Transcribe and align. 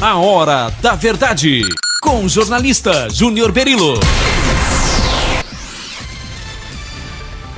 A 0.00 0.16
Hora 0.16 0.70
da 0.82 0.94
Verdade, 0.94 1.62
com 2.02 2.22
o 2.22 2.28
jornalista 2.28 3.08
Júnior 3.10 3.50
Berilo. 3.50 3.98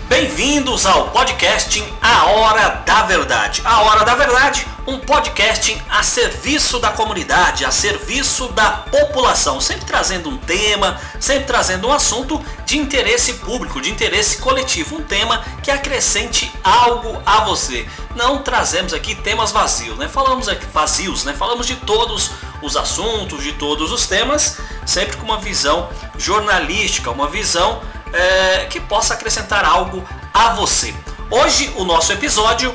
Bem-vindos 0.09 0.87
ao 0.87 1.09
podcast 1.09 1.83
A 2.01 2.27
Hora 2.27 2.83
da 2.87 3.03
Verdade. 3.03 3.61
A 3.65 3.81
Hora 3.81 4.05
da 4.05 4.15
Verdade, 4.15 4.67
um 4.89 4.99
podcast 4.99 5.79
a 5.91 6.03
serviço 6.03 6.79
da 6.79 6.91
comunidade, 6.91 7.63
a 7.63 7.71
serviço 7.71 8.49
da 8.49 8.71
população, 8.71 9.61
sempre 9.61 9.85
trazendo 9.85 10.31
um 10.31 10.39
tema, 10.39 10.99
sempre 11.21 11.45
trazendo 11.45 11.89
um 11.89 11.93
assunto 11.93 12.43
de 12.65 12.79
interesse 12.79 13.35
público, 13.35 13.83
de 13.83 13.91
interesse 13.91 14.39
coletivo, 14.39 14.97
um 14.97 15.03
tema 15.03 15.45
que 15.63 15.71
acrescente 15.71 16.51
algo 16.65 17.21
a 17.27 17.45
você. 17.45 17.87
Não 18.17 18.39
trazemos 18.43 18.95
aqui 18.95 19.15
temas 19.15 19.53
vazios, 19.53 19.99
né? 19.99 20.09
Falamos 20.09 20.49
aqui 20.49 20.65
vazios, 20.73 21.23
né? 21.23 21.35
Falamos 21.35 21.67
de 21.67 21.77
todos 21.77 22.31
os 22.63 22.75
assuntos, 22.75 23.43
de 23.43 23.53
todos 23.53 23.93
os 23.93 24.07
temas, 24.07 24.57
sempre 24.87 25.19
com 25.19 25.25
uma 25.27 25.39
visão 25.39 25.91
jornalística, 26.17 27.11
uma 27.11 27.29
visão 27.29 27.83
é, 28.11 28.65
que 28.71 28.81
possa 28.81 29.13
acrescentar 29.13 29.67
algo 29.67 30.03
a 30.33 30.55
você. 30.55 30.95
Hoje 31.31 31.71
o 31.77 31.85
nosso 31.85 32.11
episódio, 32.11 32.75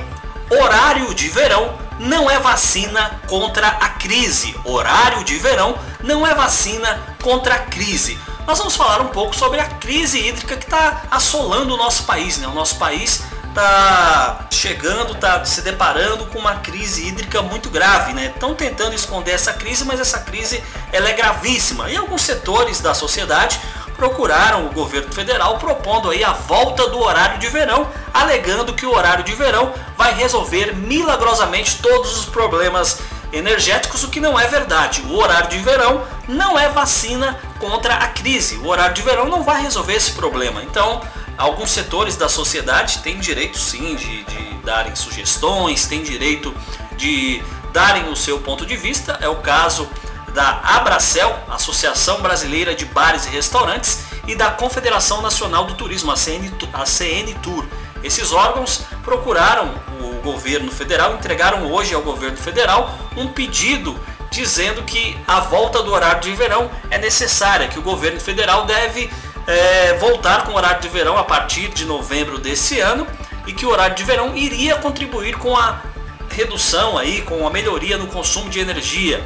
horário 0.52 1.12
de 1.16 1.28
verão, 1.28 1.82
não 2.04 2.30
é 2.30 2.40
vacina 2.40 3.20
contra 3.28 3.68
a 3.68 3.90
crise. 3.90 4.56
Horário 4.64 5.24
de 5.24 5.38
verão 5.38 5.78
não 6.02 6.26
é 6.26 6.34
vacina 6.34 7.00
contra 7.22 7.56
a 7.56 7.60
crise. 7.60 8.20
Nós 8.46 8.58
vamos 8.58 8.76
falar 8.76 9.02
um 9.02 9.08
pouco 9.08 9.36
sobre 9.36 9.60
a 9.60 9.66
crise 9.66 10.20
hídrica 10.20 10.58
que 10.58 10.66
está 10.66 11.04
assolando 11.10 11.74
o 11.74 11.78
nosso 11.78 12.04
país. 12.04 12.38
Né? 12.38 12.48
O 12.48 12.54
nosso 12.54 12.76
país 12.76 13.24
está 13.50 14.48
chegando, 14.52 15.14
está 15.14 15.46
se 15.46 15.62
deparando 15.62 16.26
com 16.26 16.40
uma 16.40 16.56
crise 16.56 17.08
hídrica 17.08 17.42
muito 17.42 17.70
grave, 17.70 18.12
né? 18.14 18.32
Estão 18.34 18.56
tentando 18.56 18.96
esconder 18.96 19.32
essa 19.32 19.54
crise, 19.54 19.86
mas 19.86 20.00
essa 20.00 20.20
crise 20.20 20.62
ela 20.92 21.08
é 21.08 21.14
gravíssima. 21.14 21.90
E 21.90 21.96
alguns 21.96 22.24
setores 22.24 22.82
da 22.82 22.94
sociedade 22.94 23.60
procuraram 23.96 24.66
o 24.66 24.72
governo 24.72 25.12
federal 25.12 25.58
propondo 25.58 26.10
aí 26.10 26.24
a 26.24 26.34
volta 26.34 26.88
do 26.90 27.00
horário 27.00 27.40
de 27.40 27.48
verão, 27.48 27.88
alegando 28.14 28.74
que 28.74 28.86
o 28.86 28.94
horário 28.94 29.24
de 29.24 29.34
verão 29.34 29.74
vai 29.98 30.14
resolver 30.14 30.76
milagrosamente 30.76 31.82
todos 31.82 32.18
os 32.18 32.26
problemas 32.26 33.00
energéticos, 33.34 34.04
o 34.04 34.10
que 34.10 34.20
não 34.20 34.40
é 34.40 34.48
verdade. 34.48 35.02
O 35.10 35.18
horário 35.18 35.50
de 35.50 35.58
verão 35.58 36.06
não 36.28 36.58
é 36.58 36.70
vacina 36.70 37.40
contra 37.60 37.96
a 37.96 38.08
crise. 38.08 38.58
O 38.58 38.68
horário 38.68 38.94
de 38.94 39.02
verão 39.02 39.28
não 39.28 39.44
vai 39.44 39.62
resolver 39.62 39.94
esse 39.94 40.12
problema. 40.12 40.64
Então, 40.64 41.02
alguns 41.38 41.72
setores 41.72 42.16
da 42.16 42.30
sociedade 42.30 43.00
têm 43.00 43.20
direito 43.20 43.58
sim 43.58 43.96
de, 43.96 44.24
de 44.24 44.54
darem 44.64 44.96
sugestões, 44.96 45.88
têm 45.88 46.04
direito 46.04 46.54
de 46.96 47.42
darem 47.74 48.08
o 48.10 48.16
seu 48.16 48.40
ponto 48.40 48.66
de 48.66 48.78
vista. 48.78 49.18
É 49.20 49.28
o 49.28 49.38
caso 49.38 49.90
da 50.34 50.60
Abracel, 50.64 51.36
Associação 51.50 52.22
Brasileira 52.22 52.74
de 52.74 52.86
Bares 52.86 53.26
e 53.26 53.30
Restaurantes, 53.30 54.06
e 54.28 54.36
da 54.36 54.50
Confederação 54.50 55.22
Nacional 55.22 55.66
do 55.66 55.76
Turismo, 55.76 56.12
a 56.12 56.16
CN, 56.16 56.52
a 56.74 56.86
CN 56.86 57.34
Tour. 57.36 57.66
Esses 58.04 58.32
órgãos 58.32 58.82
procuraram 59.04 59.74
o 60.02 60.22
governo 60.22 60.72
federal, 60.72 61.14
entregaram 61.14 61.72
hoje 61.72 61.94
ao 61.94 62.02
governo 62.02 62.38
federal 62.38 62.98
um 63.16 63.28
pedido 63.28 63.98
dizendo 64.32 64.82
que 64.82 65.16
a 65.28 65.40
volta 65.40 65.84
do 65.84 65.94
horário 65.94 66.22
de 66.22 66.34
verão 66.34 66.70
é 66.90 66.98
necessária, 66.98 67.68
que 67.68 67.78
o 67.78 67.84
governo 67.84 68.20
federal 68.20 68.66
deve 68.66 69.10
é, 69.46 69.94
voltar 70.00 70.44
com 70.44 70.54
o 70.54 70.56
horário 70.56 70.82
de 70.82 70.90
verão 70.90 71.18
a 71.18 71.24
partir 71.24 71.70
de 71.70 71.86
novembro 71.86 72.40
desse 72.40 72.80
ano 72.80 73.06
e 73.46 73.54
que 73.54 73.66
o 73.66 73.70
horário 73.70 73.96
de 73.96 74.04
verão 74.04 74.36
iria 74.36 74.76
contribuir 74.78 75.38
com 75.38 75.56
a 75.56 75.82
redução 76.30 76.98
aí, 76.98 77.22
com 77.22 77.46
a 77.46 77.52
melhoria 77.52 77.98
no 77.98 78.08
consumo 78.08 78.50
de 78.50 78.60
energia. 78.60 79.24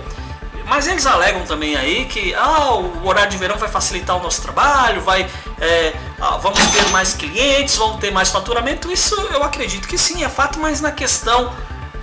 Mas 0.67 0.85
eles 0.85 1.05
alegam 1.05 1.45
também 1.45 1.77
aí 1.77 2.05
que 2.05 2.35
ah, 2.35 2.73
o 2.73 3.07
horário 3.07 3.31
de 3.31 3.37
verão 3.37 3.57
vai 3.57 3.69
facilitar 3.69 4.17
o 4.17 4.21
nosso 4.21 4.41
trabalho, 4.41 5.01
vai, 5.01 5.27
é, 5.59 5.93
ah, 6.19 6.37
vamos 6.37 6.59
ter 6.67 6.85
mais 6.89 7.13
clientes, 7.13 7.77
vamos 7.77 7.99
ter 7.99 8.11
mais 8.11 8.29
faturamento. 8.29 8.91
Isso 8.91 9.15
eu 9.31 9.43
acredito 9.43 9.87
que 9.87 9.97
sim, 9.97 10.23
é 10.25 10.29
fato, 10.29 10.59
mas 10.59 10.81
na 10.81 10.91
questão 10.91 11.53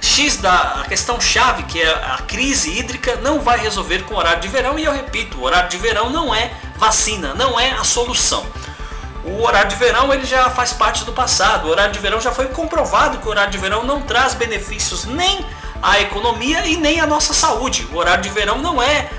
X 0.00 0.38
da 0.38 0.80
a 0.80 0.84
questão 0.84 1.20
chave, 1.20 1.64
que 1.64 1.80
é 1.80 1.90
a 1.90 2.18
crise 2.26 2.78
hídrica, 2.78 3.16
não 3.16 3.40
vai 3.40 3.58
resolver 3.58 4.04
com 4.04 4.14
o 4.14 4.16
horário 4.16 4.40
de 4.40 4.48
verão. 4.48 4.78
E 4.78 4.84
eu 4.84 4.92
repito, 4.92 5.38
o 5.38 5.42
horário 5.44 5.68
de 5.68 5.76
verão 5.76 6.08
não 6.08 6.34
é 6.34 6.50
vacina, 6.76 7.34
não 7.34 7.60
é 7.60 7.72
a 7.72 7.84
solução. 7.84 8.44
O 9.24 9.42
horário 9.42 9.70
de 9.70 9.76
verão 9.76 10.12
ele 10.12 10.24
já 10.24 10.48
faz 10.50 10.72
parte 10.72 11.04
do 11.04 11.12
passado. 11.12 11.68
O 11.68 11.70
horário 11.70 11.92
de 11.92 11.98
verão 11.98 12.20
já 12.20 12.32
foi 12.32 12.46
comprovado 12.46 13.18
que 13.18 13.26
o 13.26 13.30
horário 13.30 13.50
de 13.50 13.58
verão 13.58 13.84
não 13.84 14.02
traz 14.02 14.34
benefícios 14.34 15.04
nem 15.04 15.44
a 15.84 16.00
economia 16.00 16.66
e 16.66 16.78
nem 16.78 16.98
a 16.98 17.06
nossa 17.06 17.34
saúde. 17.34 17.86
O 17.92 17.96
horário 17.98 18.22
de 18.22 18.30
verão 18.30 18.56
não 18.56 18.82
é. 18.82 19.10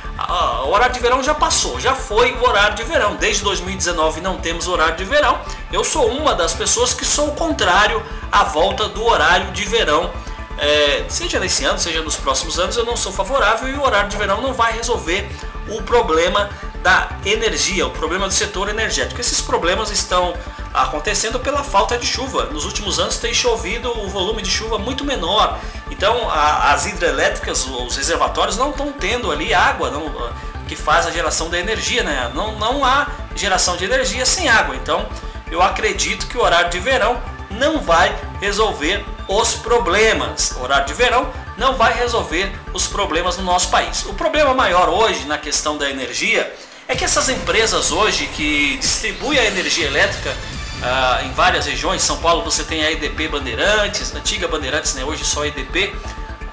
O 0.64 0.70
horário 0.70 0.96
de 0.96 1.00
verão 1.00 1.22
já 1.22 1.36
passou, 1.36 1.80
já 1.80 1.94
foi 1.94 2.32
o 2.32 2.44
horário 2.44 2.76
de 2.76 2.84
verão. 2.84 3.16
Desde 3.18 3.44
2019 3.44 4.20
não 4.20 4.38
temos 4.38 4.68
horário 4.68 4.96
de 4.96 5.04
verão. 5.04 5.40
Eu 5.72 5.84
sou 5.84 6.10
uma 6.10 6.34
das 6.34 6.54
pessoas 6.54 6.92
que 6.92 7.06
sou 7.06 7.34
contrário 7.34 8.02
à 8.32 8.44
volta 8.44 8.90
do 8.90 9.06
horário 9.06 9.52
de 9.52 9.64
verão. 9.66 10.12
É, 10.58 11.06
seja 11.08 11.40
nesse 11.40 11.64
ano, 11.66 11.78
seja 11.78 12.02
nos 12.02 12.16
próximos 12.16 12.58
anos, 12.58 12.76
eu 12.76 12.86
não 12.86 12.98
sou 12.98 13.12
favorável 13.12 13.70
e 13.70 13.74
o 13.74 13.84
horário 13.84 14.10
de 14.10 14.18
verão 14.18 14.42
não 14.42 14.52
vai 14.52 14.74
resolver 14.74 15.30
o 15.70 15.84
problema 15.84 16.50
da 16.82 17.10
energia, 17.26 17.86
o 17.86 17.92
problema 17.92 18.28
do 18.28 18.34
setor 18.34 18.70
energético. 18.70 19.22
Esses 19.22 19.40
problemas 19.40 19.92
estão 19.92 20.34
acontecendo 20.76 21.40
pela 21.40 21.64
falta 21.64 21.98
de 21.98 22.06
chuva. 22.06 22.46
Nos 22.46 22.66
últimos 22.66 23.00
anos 23.00 23.18
tem 23.18 23.34
chovido 23.34 23.90
o 23.90 24.10
volume 24.10 24.42
de 24.42 24.50
chuva 24.50 24.78
muito 24.78 25.04
menor. 25.04 25.60
Então 26.06 26.30
a, 26.30 26.72
as 26.72 26.86
hidrelétricas, 26.86 27.66
os 27.66 27.98
reservatórios 27.98 28.58
não 28.58 28.70
estão 28.70 28.92
tendo 28.92 29.32
ali 29.32 29.56
água 29.56 29.90
não, 29.90 30.32
que 30.68 30.76
faz 30.76 31.08
a 31.08 31.10
geração 31.10 31.50
da 31.50 31.58
energia. 31.58 32.04
Né? 32.04 32.32
Não, 32.36 32.60
não 32.60 32.86
há 32.86 33.08
geração 33.36 33.76
de 33.76 33.86
energia 33.86 34.24
sem 34.24 34.48
água. 34.48 34.76
Então 34.76 35.10
eu 35.50 35.64
acredito 35.64 36.28
que 36.28 36.38
o 36.38 36.42
horário 36.44 36.70
de 36.70 36.78
verão 36.78 37.20
não 37.50 37.82
vai 37.82 38.16
resolver 38.40 39.04
os 39.28 39.56
problemas. 39.56 40.52
O 40.60 40.62
horário 40.62 40.86
de 40.86 40.94
verão 40.94 41.28
não 41.58 41.74
vai 41.74 41.96
resolver 41.96 42.56
os 42.72 42.86
problemas 42.86 43.38
no 43.38 43.44
nosso 43.44 43.70
país. 43.72 44.06
O 44.06 44.14
problema 44.14 44.54
maior 44.54 44.90
hoje 44.90 45.26
na 45.26 45.40
questão 45.40 45.76
da 45.76 45.90
energia 45.90 46.56
é 46.88 46.96
que 46.96 47.04
essas 47.04 47.30
empresas 47.30 47.92
hoje 47.92 48.28
que 48.28 48.78
distribuem 48.78 49.40
a 49.40 49.46
energia 49.46 49.88
elétrica 49.88 50.36
ah, 50.84 51.22
em 51.24 51.32
várias 51.32 51.66
regiões. 51.66 52.02
São 52.02 52.18
Paulo 52.18 52.44
você 52.44 52.64
tem 52.64 52.84
a 52.86 52.92
EDP 52.92 53.28
Bandeirantes, 53.28 54.14
antiga 54.14 54.48
Bandeirantes, 54.48 54.94
né? 54.96 55.04
hoje 55.04 55.24
só 55.24 55.46
EDP, 55.46 55.94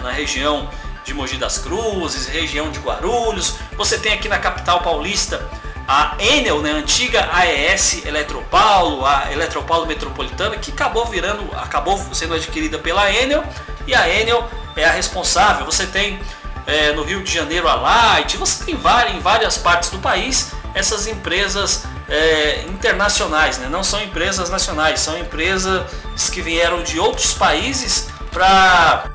na 0.01 0.11
região 0.11 0.69
de 1.05 1.15
Mogi 1.15 1.37
das 1.37 1.59
Cruzes, 1.59 2.27
região 2.27 2.71
de 2.71 2.79
Guarulhos. 2.79 3.57
Você 3.77 3.99
tem 3.99 4.13
aqui 4.13 4.29
na 4.29 4.39
capital 4.39 4.81
paulista 4.81 5.49
a 5.87 6.15
Enel, 6.19 6.63
né, 6.63 6.71
antiga 6.71 7.29
AES 7.33 8.07
Eletropaulo, 8.07 9.05
a 9.05 9.33
Eletropaulo 9.33 9.87
Metropolitana, 9.87 10.57
que 10.57 10.71
acabou 10.71 11.07
virando, 11.07 11.45
acabou 11.57 11.99
sendo 12.15 12.35
adquirida 12.35 12.79
pela 12.79 13.13
Enel, 13.13 13.45
e 13.87 13.95
a 13.95 14.09
Enel 14.09 14.49
é 14.77 14.85
a 14.85 14.93
responsável. 14.93 15.67
Você 15.67 15.87
tem 15.87 16.21
é, 16.67 16.93
no 16.93 17.03
Rio 17.03 17.23
de 17.23 17.33
Janeiro 17.33 17.69
a 17.69 17.75
Light, 17.75 18.37
você 18.37 18.65
tem 18.65 18.77
várias, 18.77 19.17
em 19.17 19.19
várias 19.19 19.59
partes 19.59 19.91
do 19.91 19.99
país 19.99 20.53
essas 20.75 21.07
empresas 21.07 21.85
é, 22.13 22.65
internacionais, 22.69 23.57
né? 23.57 23.69
não 23.71 23.83
são 23.83 24.03
empresas 24.03 24.51
nacionais, 24.51 25.01
são 25.01 25.17
empresas 25.19 26.29
que 26.31 26.43
vieram 26.43 26.83
de 26.83 27.01
outros 27.01 27.33
países 27.33 28.09
para 28.31 29.07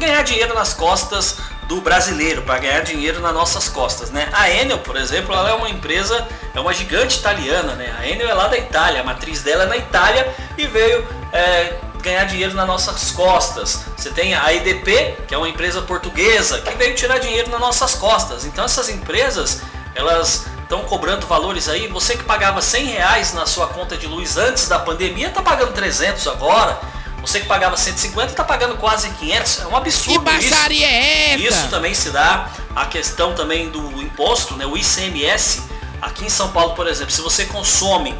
ganhar 0.00 0.22
dinheiro 0.22 0.52
nas 0.52 0.74
costas 0.74 1.36
do 1.68 1.80
brasileiro, 1.80 2.42
para 2.42 2.58
ganhar 2.58 2.80
dinheiro 2.80 3.20
nas 3.20 3.32
nossas 3.32 3.68
costas. 3.68 4.10
Né? 4.10 4.28
A 4.32 4.50
Enel, 4.50 4.78
por 4.78 4.96
exemplo, 4.96 5.32
ela 5.32 5.50
é 5.50 5.52
uma 5.52 5.68
empresa, 5.70 6.26
é 6.54 6.58
uma 6.58 6.74
gigante 6.74 7.18
italiana. 7.18 7.74
Né? 7.74 7.94
A 7.96 8.08
Enel 8.08 8.28
é 8.28 8.34
lá 8.34 8.48
da 8.48 8.58
Itália, 8.58 9.00
a 9.00 9.04
matriz 9.04 9.42
dela 9.44 9.64
é 9.64 9.66
na 9.66 9.76
Itália 9.76 10.34
e 10.56 10.66
veio 10.66 11.06
é, 11.32 11.74
ganhar 12.02 12.24
dinheiro 12.24 12.54
nas 12.54 12.66
nossas 12.66 13.12
costas. 13.12 13.84
Você 13.96 14.10
tem 14.10 14.34
a 14.34 14.52
EDP, 14.52 15.18
que 15.28 15.34
é 15.34 15.38
uma 15.38 15.48
empresa 15.48 15.82
portuguesa, 15.82 16.60
que 16.62 16.74
veio 16.74 16.96
tirar 16.96 17.18
dinheiro 17.18 17.48
nas 17.50 17.60
nossas 17.60 17.94
costas. 17.94 18.44
Então 18.44 18.64
essas 18.64 18.88
empresas, 18.88 19.60
elas 19.94 20.46
estão 20.68 20.84
cobrando 20.84 21.26
valores 21.26 21.66
aí. 21.66 21.88
Você 21.88 22.14
que 22.14 22.22
pagava 22.22 22.60
100 22.60 22.84
reais 22.84 23.32
na 23.32 23.46
sua 23.46 23.68
conta 23.68 23.96
de 23.96 24.06
luz 24.06 24.36
antes 24.36 24.68
da 24.68 24.78
pandemia, 24.78 25.28
está 25.28 25.42
pagando 25.42 25.72
300 25.72 26.28
agora. 26.28 26.78
Você 27.22 27.40
que 27.40 27.46
pagava 27.46 27.76
150 27.76 28.30
está 28.30 28.44
pagando 28.44 28.76
quase 28.76 29.08
500. 29.10 29.60
É 29.62 29.66
um 29.66 29.74
absurdo 29.74 30.20
que 30.38 30.44
isso. 30.44 30.54
é 30.84 31.34
essa? 31.34 31.42
Isso 31.42 31.68
também 31.68 31.94
se 31.94 32.10
dá 32.10 32.50
a 32.76 32.84
questão 32.84 33.34
também 33.34 33.70
do 33.70 34.00
imposto, 34.00 34.54
né, 34.54 34.66
o 34.66 34.76
ICMS. 34.76 35.62
Aqui 36.00 36.26
em 36.26 36.30
São 36.30 36.50
Paulo, 36.52 36.74
por 36.74 36.86
exemplo, 36.86 37.12
se 37.12 37.22
você 37.22 37.46
consome, 37.46 38.14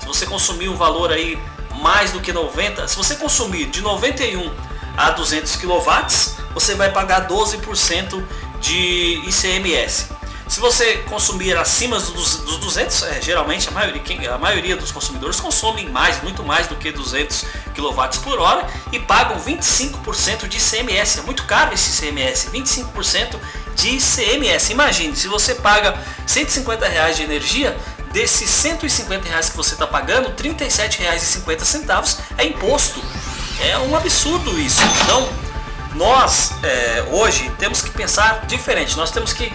se 0.00 0.06
você 0.06 0.26
consumir 0.26 0.68
um 0.68 0.76
valor 0.76 1.12
aí 1.12 1.38
mais 1.80 2.10
do 2.10 2.20
que 2.20 2.32
90, 2.32 2.88
se 2.88 2.96
você 2.96 3.14
consumir 3.14 3.66
de 3.66 3.82
91 3.82 4.50
a 4.96 5.10
200 5.10 5.54
kW, 5.56 5.90
você 6.52 6.74
vai 6.74 6.90
pagar 6.90 7.28
12% 7.28 8.24
de 8.60 9.22
ICMS. 9.26 10.19
Se 10.50 10.58
você 10.58 10.96
consumir 11.08 11.56
acima 11.56 12.00
dos, 12.00 12.38
dos 12.38 12.56
200, 12.58 13.04
é, 13.04 13.22
geralmente 13.22 13.68
a 13.68 13.70
maioria, 13.70 14.02
quem, 14.02 14.26
a 14.26 14.36
maioria 14.36 14.76
dos 14.76 14.90
consumidores 14.90 15.38
consomem 15.38 15.88
mais, 15.88 16.20
muito 16.24 16.42
mais 16.42 16.66
do 16.66 16.74
que 16.74 16.90
200 16.90 17.46
kW 17.72 18.20
por 18.20 18.40
hora 18.40 18.66
e 18.90 18.98
pagam 18.98 19.40
25% 19.40 20.48
de 20.48 20.56
ICMS. 20.56 21.20
É 21.20 21.22
muito 21.22 21.44
caro 21.44 21.72
esse 21.72 22.04
ICMS, 22.04 22.50
25% 22.50 23.38
de 23.76 23.90
ICMS. 23.90 24.72
Imagine, 24.72 25.14
se 25.14 25.28
você 25.28 25.54
paga 25.54 25.96
150 26.26 26.88
reais 26.88 27.16
de 27.16 27.22
energia, 27.22 27.78
desses 28.12 28.50
150 28.50 29.28
reais 29.28 29.50
que 29.50 29.56
você 29.56 29.74
está 29.74 29.86
pagando, 29.86 30.30
R$ 30.30 30.34
37,50 30.34 32.18
é 32.36 32.44
imposto. 32.44 33.00
É 33.62 33.78
um 33.78 33.94
absurdo 33.94 34.58
isso. 34.58 34.80
Então, 35.04 35.28
nós 35.94 36.50
é, 36.64 37.04
hoje 37.12 37.48
temos 37.56 37.82
que 37.82 37.90
pensar 37.90 38.46
diferente. 38.46 38.96
Nós 38.96 39.12
temos 39.12 39.32
que 39.32 39.52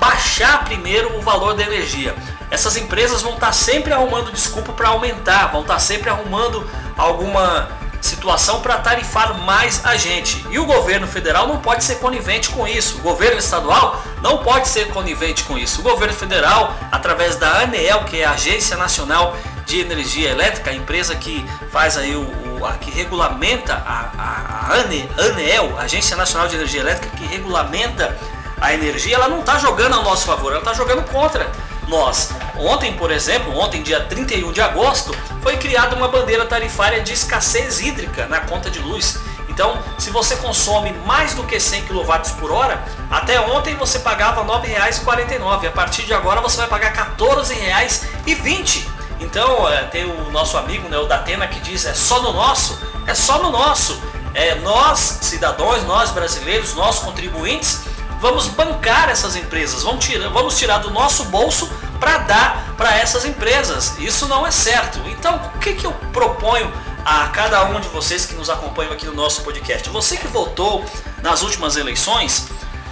baixar 0.00 0.64
primeiro 0.64 1.16
o 1.16 1.22
valor 1.22 1.54
da 1.54 1.62
energia. 1.62 2.16
Essas 2.50 2.76
empresas 2.76 3.22
vão 3.22 3.34
estar 3.34 3.52
sempre 3.52 3.92
arrumando 3.92 4.32
desculpa 4.32 4.72
para 4.72 4.88
aumentar, 4.88 5.52
vão 5.52 5.60
estar 5.60 5.78
sempre 5.78 6.10
arrumando 6.10 6.68
alguma 6.96 7.68
situação 8.00 8.60
para 8.60 8.78
tarifar 8.78 9.38
mais 9.40 9.84
a 9.84 9.96
gente. 9.96 10.44
E 10.50 10.58
o 10.58 10.64
governo 10.64 11.06
federal 11.06 11.46
não 11.46 11.58
pode 11.58 11.84
ser 11.84 11.96
conivente 11.96 12.48
com 12.48 12.66
isso. 12.66 12.98
O 12.98 13.02
governo 13.02 13.38
estadual 13.38 14.02
não 14.22 14.38
pode 14.38 14.68
ser 14.68 14.88
conivente 14.88 15.44
com 15.44 15.58
isso. 15.58 15.80
O 15.80 15.84
governo 15.84 16.14
federal, 16.14 16.74
através 16.90 17.36
da 17.36 17.60
ANEEL, 17.60 18.04
que 18.04 18.20
é 18.20 18.24
a 18.24 18.32
Agência 18.32 18.76
Nacional 18.76 19.36
de 19.66 19.80
Energia 19.80 20.30
Elétrica, 20.30 20.70
a 20.70 20.74
empresa 20.74 21.14
que 21.14 21.44
faz 21.70 21.96
aí 21.96 22.16
o, 22.16 22.58
o 22.58 22.66
a, 22.66 22.72
que 22.72 22.90
regulamenta 22.90 23.74
a, 23.74 24.10
a, 24.18 24.72
a 24.72 24.74
ANE, 24.80 25.08
ANEEL, 25.16 25.78
Agência 25.78 26.16
Nacional 26.16 26.48
de 26.48 26.56
Energia 26.56 26.80
Elétrica, 26.80 27.16
que 27.16 27.24
regulamenta 27.24 28.16
a 28.60 28.74
energia, 28.74 29.16
ela 29.16 29.28
não 29.28 29.40
está 29.40 29.58
jogando 29.58 29.94
ao 29.94 30.02
nosso 30.02 30.26
favor, 30.26 30.52
ela 30.52 30.60
está 30.60 30.74
jogando 30.74 31.02
contra 31.10 31.50
nós. 31.88 32.30
Ontem, 32.56 32.92
por 32.94 33.10
exemplo, 33.10 33.56
ontem, 33.58 33.82
dia 33.82 34.00
31 34.00 34.52
de 34.52 34.60
agosto, 34.60 35.14
foi 35.42 35.56
criada 35.56 35.96
uma 35.96 36.08
bandeira 36.08 36.46
tarifária 36.46 37.00
de 37.00 37.12
escassez 37.12 37.80
hídrica 37.80 38.26
na 38.26 38.40
conta 38.40 38.70
de 38.70 38.78
luz. 38.78 39.18
Então, 39.48 39.78
se 39.98 40.10
você 40.10 40.36
consome 40.36 40.92
mais 41.04 41.34
do 41.34 41.42
que 41.42 41.58
100 41.58 41.82
kW 41.86 42.04
por 42.38 42.52
hora, 42.52 42.82
até 43.10 43.40
ontem 43.40 43.74
você 43.74 43.98
pagava 43.98 44.42
R$ 44.42 44.48
9,49. 44.48 45.66
A 45.66 45.70
partir 45.70 46.02
de 46.02 46.14
agora 46.14 46.40
você 46.40 46.56
vai 46.58 46.68
pagar 46.68 46.94
R$ 46.94 47.14
14,20. 47.16 48.86
Então, 49.20 49.68
é, 49.68 49.84
tem 49.84 50.04
o 50.04 50.30
nosso 50.30 50.56
amigo, 50.56 50.88
né, 50.88 50.96
o 50.96 51.06
Datena, 51.06 51.46
que 51.46 51.60
diz: 51.60 51.84
é 51.84 51.92
só 51.92 52.22
no 52.22 52.32
nosso? 52.32 52.80
É 53.06 53.14
só 53.14 53.42
no 53.42 53.50
nosso. 53.50 54.00
É, 54.32 54.54
nós, 54.56 55.18
cidadãos, 55.22 55.84
nós 55.84 56.10
brasileiros, 56.12 56.74
nós 56.74 57.00
contribuintes, 57.00 57.80
vamos 58.20 58.46
bancar 58.48 59.08
essas 59.08 59.34
empresas, 59.34 59.82
vamos 59.82 60.04
tirar, 60.04 60.28
vamos 60.28 60.56
tirar 60.58 60.78
do 60.78 60.90
nosso 60.90 61.24
bolso 61.24 61.68
para 61.98 62.18
dar 62.18 62.74
para 62.76 62.96
essas 62.96 63.24
empresas. 63.24 63.98
Isso 63.98 64.28
não 64.28 64.46
é 64.46 64.50
certo. 64.50 65.00
Então, 65.06 65.40
o 65.54 65.58
que, 65.58 65.74
que 65.74 65.86
eu 65.86 65.92
proponho 66.12 66.70
a 67.04 67.28
cada 67.28 67.64
um 67.64 67.80
de 67.80 67.88
vocês 67.88 68.26
que 68.26 68.34
nos 68.34 68.50
acompanham 68.50 68.92
aqui 68.92 69.06
no 69.06 69.14
nosso 69.14 69.42
podcast? 69.42 69.88
Você 69.88 70.16
que 70.16 70.28
votou 70.28 70.84
nas 71.22 71.42
últimas 71.42 71.76
eleições, 71.76 72.48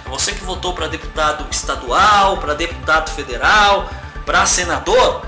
você 0.07 0.31
que 0.31 0.43
votou 0.43 0.73
para 0.73 0.87
deputado 0.87 1.45
estadual, 1.51 2.37
para 2.37 2.55
deputado 2.55 3.11
federal, 3.11 3.89
para 4.25 4.45
senador, 4.45 5.21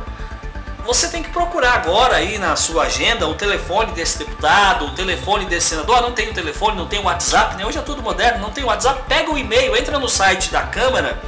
você 0.93 1.07
tem 1.07 1.23
que 1.23 1.29
procurar 1.29 1.75
agora 1.75 2.17
aí 2.17 2.37
na 2.37 2.53
sua 2.57 2.83
agenda 2.83 3.25
o 3.25 3.33
telefone 3.33 3.93
desse 3.93 4.17
deputado, 4.19 4.87
o 4.87 4.91
telefone 4.91 5.45
desse 5.45 5.69
senador. 5.69 5.99
Ah, 5.99 6.01
não 6.01 6.11
tem 6.11 6.29
o 6.29 6.33
telefone, 6.33 6.75
não 6.75 6.85
tem 6.85 6.99
o 6.99 7.03
WhatsApp, 7.03 7.55
né? 7.55 7.65
Hoje 7.65 7.77
é 7.77 7.81
tudo 7.81 8.01
moderno, 8.01 8.41
não 8.41 8.49
tem 8.49 8.61
o 8.61 8.67
WhatsApp. 8.67 9.03
Pega 9.07 9.31
o 9.31 9.37
e-mail, 9.37 9.73
entra 9.77 9.97
no 9.97 10.09
site 10.09 10.51
da 10.51 10.63
Câmara, 10.63 11.21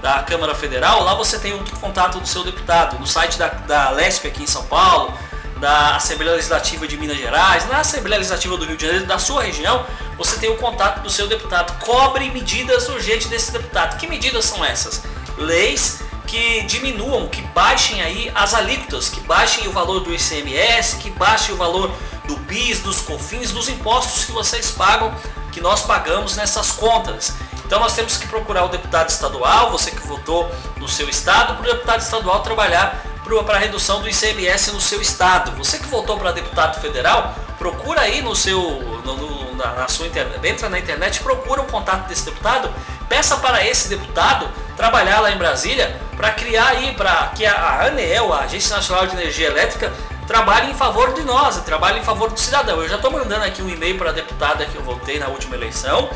da 0.00 0.22
Câmara 0.22 0.54
Federal, 0.54 1.04
lá 1.04 1.12
você 1.14 1.38
tem 1.38 1.52
o 1.52 1.62
contato 1.78 2.20
do 2.20 2.26
seu 2.26 2.42
deputado. 2.42 2.98
No 2.98 3.06
site 3.06 3.38
da, 3.38 3.48
da 3.48 3.90
LESP 3.90 4.28
aqui 4.28 4.44
em 4.44 4.46
São 4.46 4.64
Paulo, 4.64 5.12
da 5.60 5.96
Assembleia 5.96 6.34
Legislativa 6.36 6.88
de 6.88 6.96
Minas 6.96 7.18
Gerais, 7.18 7.68
na 7.68 7.80
Assembleia 7.80 8.16
Legislativa 8.16 8.56
do 8.56 8.64
Rio 8.64 8.78
de 8.78 8.86
Janeiro, 8.86 9.04
da 9.04 9.18
sua 9.18 9.42
região, 9.42 9.84
você 10.16 10.38
tem 10.40 10.48
o 10.48 10.56
contato 10.56 11.02
do 11.02 11.10
seu 11.10 11.28
deputado. 11.28 11.78
Cobre 11.84 12.30
medidas 12.30 12.88
urgentes 12.88 13.26
desse 13.26 13.52
deputado. 13.52 13.98
Que 13.98 14.06
medidas 14.06 14.46
são 14.46 14.64
essas? 14.64 15.02
Leis 15.36 16.00
que 16.32 16.62
diminuam, 16.62 17.28
que 17.28 17.42
baixem 17.42 18.00
aí 18.00 18.32
as 18.34 18.54
alíquotas, 18.54 19.10
que 19.10 19.20
baixem 19.20 19.68
o 19.68 19.70
valor 19.70 20.00
do 20.00 20.14
ICMS, 20.14 20.96
que 20.96 21.10
baixem 21.10 21.54
o 21.54 21.58
valor 21.58 21.92
do 22.24 22.38
PIS, 22.46 22.80
dos 22.80 23.02
COFINS, 23.02 23.52
dos 23.52 23.68
impostos 23.68 24.24
que 24.24 24.32
vocês 24.32 24.70
pagam, 24.70 25.14
que 25.52 25.60
nós 25.60 25.82
pagamos 25.82 26.34
nessas 26.34 26.70
contas. 26.70 27.34
Então 27.66 27.78
nós 27.78 27.92
temos 27.92 28.16
que 28.16 28.26
procurar 28.28 28.64
o 28.64 28.68
deputado 28.68 29.10
estadual, 29.10 29.70
você 29.70 29.90
que 29.90 30.06
votou 30.06 30.50
no 30.78 30.88
seu 30.88 31.06
estado, 31.06 31.54
para 31.56 31.70
o 31.70 31.74
deputado 31.74 32.00
estadual 32.00 32.40
trabalhar 32.40 33.04
para 33.44 33.56
a 33.56 33.58
redução 33.58 34.02
do 34.02 34.08
ICMS 34.08 34.72
no 34.72 34.80
seu 34.80 35.00
estado. 35.00 35.52
Você 35.56 35.78
que 35.78 35.86
votou 35.86 36.18
para 36.18 36.32
deputado 36.32 36.80
federal, 36.80 37.34
procura 37.58 38.02
aí 38.02 38.20
no 38.20 38.34
seu, 38.34 38.60
no, 39.04 39.16
no, 39.16 39.54
na, 39.54 39.72
na, 39.72 39.88
sua 39.88 40.06
internet, 40.06 40.46
entra 40.46 40.68
na 40.68 40.78
internet, 40.78 41.20
procura 41.20 41.62
o 41.62 41.64
contato 41.66 42.08
desse 42.08 42.24
deputado, 42.24 42.70
peça 43.12 43.36
para 43.36 43.62
esse 43.62 43.90
deputado 43.90 44.48
trabalhar 44.74 45.20
lá 45.20 45.30
em 45.30 45.36
Brasília 45.36 46.00
para 46.16 46.30
criar 46.30 46.68
aí, 46.68 46.94
para 46.94 47.26
que 47.36 47.44
a 47.44 47.84
ANEEL, 47.84 48.32
a 48.32 48.44
Agência 48.44 48.74
Nacional 48.74 49.06
de 49.06 49.14
Energia 49.14 49.48
Elétrica, 49.48 49.92
trabalhe 50.26 50.70
em 50.70 50.74
favor 50.74 51.12
de 51.12 51.20
nós, 51.20 51.58
trabalhe 51.58 51.98
em 52.00 52.02
favor 52.02 52.30
do 52.30 52.40
cidadão. 52.40 52.80
Eu 52.80 52.88
já 52.88 52.96
estou 52.96 53.10
mandando 53.10 53.44
aqui 53.44 53.60
um 53.60 53.68
e-mail 53.68 53.98
para 53.98 54.08
a 54.08 54.12
deputada 54.14 54.64
que 54.64 54.76
eu 54.76 54.82
votei 54.82 55.18
na 55.18 55.28
última 55.28 55.56
eleição. 55.56 56.08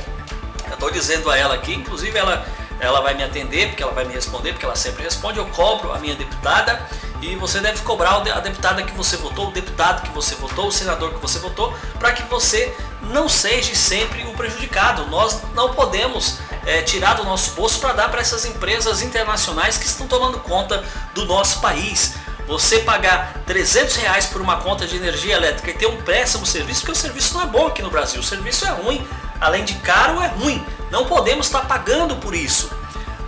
Eu 0.68 0.72
estou 0.72 0.90
dizendo 0.90 1.30
a 1.30 1.36
ela 1.36 1.54
aqui, 1.56 1.74
inclusive 1.74 2.16
ela, 2.16 2.46
ela 2.80 3.02
vai 3.02 3.12
me 3.12 3.22
atender, 3.22 3.68
porque 3.68 3.82
ela 3.82 3.92
vai 3.92 4.06
me 4.06 4.14
responder, 4.14 4.52
porque 4.52 4.64
ela 4.64 4.74
sempre 4.74 5.04
responde. 5.04 5.38
Eu 5.38 5.46
cobro 5.48 5.92
a 5.92 5.98
minha 5.98 6.14
deputada 6.14 6.80
e 7.20 7.36
você 7.36 7.60
deve 7.60 7.82
cobrar 7.82 8.14
a 8.14 8.40
deputada 8.40 8.82
que 8.82 8.92
você 8.92 9.18
votou, 9.18 9.48
o 9.48 9.50
deputado 9.50 10.00
que 10.00 10.10
você 10.14 10.34
votou, 10.34 10.68
o 10.68 10.72
senador 10.72 11.12
que 11.12 11.20
você 11.20 11.38
votou, 11.40 11.74
para 11.98 12.12
que 12.12 12.22
você 12.22 12.74
não 13.02 13.28
seja 13.28 13.74
sempre 13.74 14.22
o 14.24 14.32
prejudicado. 14.32 15.06
Nós 15.08 15.42
não 15.54 15.74
podemos 15.74 16.38
é, 16.66 16.82
tirar 16.82 17.14
do 17.14 17.24
nosso 17.24 17.52
bolso 17.52 17.78
para 17.78 17.92
dar 17.92 18.10
para 18.10 18.20
essas 18.20 18.44
empresas 18.44 19.00
internacionais 19.00 19.78
que 19.78 19.86
estão 19.86 20.06
tomando 20.08 20.40
conta 20.40 20.84
do 21.14 21.24
nosso 21.24 21.60
país. 21.60 22.14
Você 22.48 22.80
pagar 22.80 23.42
300 23.46 23.96
reais 23.96 24.26
por 24.26 24.40
uma 24.40 24.58
conta 24.58 24.86
de 24.86 24.96
energia 24.96 25.34
elétrica 25.34 25.70
e 25.70 25.74
ter 25.74 25.86
um 25.86 26.02
péssimo 26.02 26.44
serviço, 26.44 26.80
porque 26.80 26.92
o 26.92 27.00
serviço 27.00 27.34
não 27.34 27.42
é 27.42 27.46
bom 27.46 27.66
aqui 27.66 27.82
no 27.82 27.90
Brasil, 27.90 28.20
o 28.20 28.24
serviço 28.24 28.64
é 28.66 28.70
ruim, 28.70 29.06
além 29.40 29.64
de 29.64 29.74
caro, 29.74 30.20
é 30.20 30.26
ruim. 30.28 30.64
Não 30.90 31.06
podemos 31.06 31.46
estar 31.46 31.62
pagando 31.66 32.16
por 32.16 32.34
isso. 32.34 32.70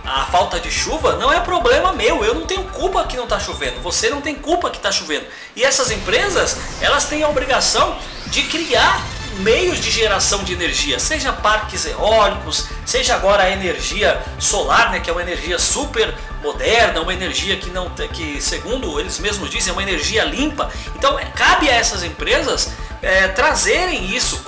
A 0.05 0.25
falta 0.25 0.59
de 0.59 0.71
chuva 0.71 1.17
não 1.17 1.31
é 1.31 1.39
problema 1.39 1.93
meu, 1.93 2.23
eu 2.23 2.33
não 2.33 2.45
tenho 2.45 2.63
culpa 2.69 3.03
que 3.03 3.15
não 3.15 3.25
está 3.25 3.39
chovendo, 3.39 3.79
você 3.81 4.09
não 4.09 4.21
tem 4.21 4.35
culpa 4.35 4.69
que 4.69 4.77
está 4.77 4.91
chovendo. 4.91 5.25
E 5.55 5.63
essas 5.63 5.91
empresas, 5.91 6.57
elas 6.81 7.05
têm 7.05 7.21
a 7.21 7.29
obrigação 7.29 7.97
de 8.27 8.43
criar 8.43 9.03
meios 9.39 9.79
de 9.79 9.89
geração 9.89 10.43
de 10.43 10.53
energia, 10.53 10.99
seja 10.99 11.31
parques 11.33 11.85
eólicos, 11.85 12.67
seja 12.85 13.15
agora 13.15 13.43
a 13.43 13.51
energia 13.51 14.21
solar, 14.37 14.91
né, 14.91 14.99
que 14.99 15.09
é 15.09 15.13
uma 15.13 15.21
energia 15.21 15.57
super 15.57 16.13
moderna, 16.41 17.01
uma 17.01 17.13
energia 17.13 17.57
que 17.57 17.69
não 17.69 17.89
que 17.89 18.41
segundo 18.41 18.99
eles 18.99 19.19
mesmos 19.19 19.49
dizem 19.49 19.71
é 19.71 19.73
uma 19.73 19.83
energia 19.83 20.23
limpa. 20.23 20.71
Então 20.95 21.17
é, 21.19 21.25
cabe 21.25 21.69
a 21.69 21.73
essas 21.73 22.03
empresas 22.03 22.71
é, 23.01 23.27
trazerem 23.29 24.15
isso, 24.15 24.43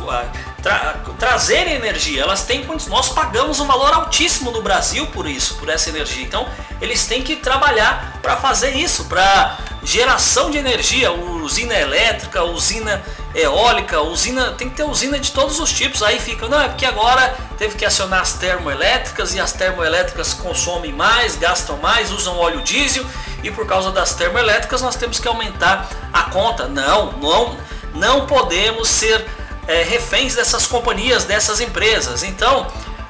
tra, 0.62 1.02
trazerem 1.20 1.74
energia. 1.74 2.22
Elas 2.24 2.44
têm 2.44 2.66
nós 2.88 3.10
pagamos 3.10 3.60
um 3.60 3.68
valor 3.68 3.94
altíssimo 3.94 4.52
no 4.52 4.62
Brasil 4.62 5.08
por 5.08 5.28
isso, 5.28 5.56
por 5.56 5.70
essa 5.70 5.90
energia. 5.90 6.24
Então 6.24 6.48
eles 6.80 7.06
têm 7.06 7.22
que 7.22 7.36
trabalhar 7.36 8.20
para 8.22 8.38
fazer 8.38 8.76
isso, 8.76 9.06
para 9.06 9.58
geração 9.84 10.52
de 10.52 10.58
energia, 10.58 11.12
usina 11.12 11.74
elétrica, 11.74 12.44
usina 12.44 13.02
eólica, 13.34 14.02
usina, 14.02 14.52
tem 14.52 14.70
que 14.70 14.76
ter 14.76 14.84
usina 14.84 15.18
de 15.18 15.32
todos 15.32 15.60
os 15.60 15.72
tipos. 15.72 16.04
Aí 16.04 16.20
fica, 16.20 16.48
não, 16.48 16.60
é 16.60 16.68
porque 16.68 16.86
agora 16.86 17.36
teve 17.58 17.76
que 17.76 17.86
acionar 17.86 18.22
as 18.22 18.34
termoelétricas 18.34 19.34
e 19.34 19.40
as 19.40 19.54
termoelétricas 19.54 20.34
consomem 20.34 20.94
mais, 20.94 21.36
gastam 21.36 21.78
mais, 21.78 22.12
usam 22.12 22.38
óleo 22.38 22.62
diesel 22.62 23.06
e 23.44 23.50
por 23.50 23.66
causa 23.66 23.92
das 23.92 24.14
termoelétricas 24.14 24.82
nós 24.82 24.96
temos 24.96 25.20
que 25.20 25.28
aumentar 25.28 25.90
a 26.14 26.24
conta. 26.24 26.68
Não, 26.68 27.14
não, 27.14 27.58
não 27.96 28.28
podemos 28.28 28.88
ser 28.88 29.26
é, 29.68 29.84
reféns 29.84 30.36
dessas 30.36 30.68
companhias, 30.68 31.26
dessas 31.26 31.60
empresas. 31.60 32.24
Então, 32.24 32.68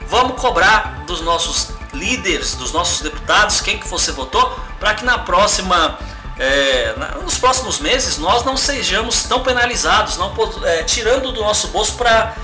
vamos 0.08 0.40
cobrar 0.40 1.04
dos 1.06 1.22
nossos 1.22 1.70
líderes, 1.94 2.56
dos 2.56 2.72
nossos 2.72 3.02
deputados, 3.02 3.60
quem 3.60 3.78
que 3.78 3.88
você 3.88 4.12
votou, 4.12 4.58
para 4.80 4.94
que 4.94 5.04
na 5.04 5.20
próxima 5.20 6.00
é, 6.42 6.96
nos 7.22 7.38
próximos 7.38 7.80
meses 7.80 8.18
nós 8.18 8.44
não 8.44 8.58
sejamos 8.58 9.24
tão 9.26 9.42
penalizados, 9.44 10.18
não 10.18 10.34
é, 10.64 10.82
tirando 10.82 11.32
do 11.32 11.40
nosso 11.42 11.68
bolso 11.68 11.94
para 11.94 12.36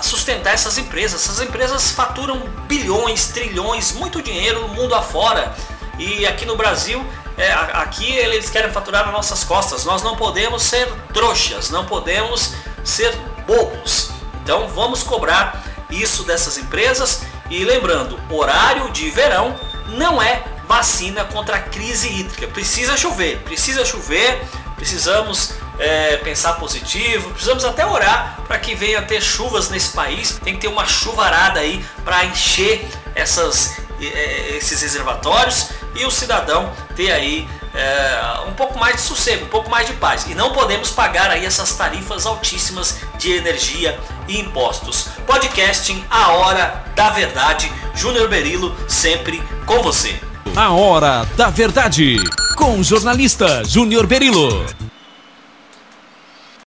sustentar 0.00 0.54
essas 0.54 0.78
empresas. 0.78 1.24
Essas 1.24 1.40
empresas 1.40 1.90
faturam 1.90 2.38
bilhões, 2.68 3.26
trilhões, 3.26 3.90
muito 3.90 4.22
dinheiro 4.22 4.60
no 4.60 4.68
mundo 4.68 4.94
afora. 4.94 5.52
E 5.98 6.24
aqui 6.24 6.44
no 6.46 6.56
Brasil, 6.56 7.04
é, 7.36 7.50
aqui 7.52 8.08
eles 8.12 8.48
querem 8.48 8.70
faturar 8.70 9.04
nas 9.06 9.12
nossas 9.12 9.42
costas. 9.42 9.84
Nós 9.84 10.04
não 10.04 10.14
podemos 10.14 10.62
ser 10.62 10.86
trouxas, 11.12 11.68
não 11.68 11.84
podemos 11.84 12.52
ser 12.84 13.12
bobos. 13.44 14.10
Então 14.44 14.68
vamos 14.68 15.02
cobrar 15.02 15.64
isso 15.90 16.22
dessas 16.22 16.58
empresas. 16.58 17.22
E 17.50 17.64
lembrando, 17.64 18.20
horário 18.30 18.88
de 18.92 19.10
verão 19.10 19.58
não 19.88 20.22
é 20.22 20.44
vacina 20.66 21.24
contra 21.24 21.56
a 21.56 21.60
crise 21.60 22.08
hídrica. 22.08 22.46
Precisa 22.48 22.96
chover, 22.96 23.38
precisa 23.42 23.84
chover, 23.84 24.42
precisamos 24.76 25.54
é, 25.78 26.16
pensar 26.18 26.54
positivo, 26.54 27.30
precisamos 27.30 27.64
até 27.64 27.84
orar 27.86 28.40
para 28.46 28.58
que 28.58 28.74
venha 28.74 29.02
ter 29.02 29.20
chuvas 29.20 29.68
nesse 29.68 29.90
país. 29.90 30.38
Tem 30.42 30.54
que 30.54 30.60
ter 30.60 30.68
uma 30.68 30.86
chuvarada 30.86 31.60
aí 31.60 31.84
para 32.04 32.24
encher 32.24 32.86
essas, 33.14 33.78
é, 34.00 34.56
esses 34.56 34.82
reservatórios 34.82 35.70
e 35.94 36.04
o 36.04 36.10
cidadão 36.10 36.72
ter 36.94 37.12
aí 37.12 37.48
é, 37.74 38.48
um 38.48 38.54
pouco 38.54 38.78
mais 38.78 38.96
de 38.96 39.02
sossego, 39.02 39.44
um 39.44 39.48
pouco 39.48 39.70
mais 39.70 39.86
de 39.86 39.92
paz. 39.94 40.26
E 40.26 40.34
não 40.34 40.52
podemos 40.52 40.90
pagar 40.90 41.30
aí 41.30 41.44
essas 41.44 41.74
tarifas 41.74 42.26
altíssimas 42.26 42.98
de 43.18 43.32
energia 43.32 43.98
e 44.26 44.40
impostos. 44.40 45.08
Podcasting 45.26 46.04
A 46.10 46.32
Hora 46.32 46.84
da 46.94 47.10
Verdade. 47.10 47.70
Júnior 47.94 48.28
Berilo 48.28 48.74
sempre 48.88 49.42
com 49.64 49.82
você. 49.82 50.25
A 50.56 50.70
Hora 50.70 51.28
da 51.36 51.50
Verdade, 51.50 52.16
com 52.56 52.80
o 52.80 52.82
jornalista 52.82 53.62
Júnior 53.62 54.06
Berilo. 54.06 54.64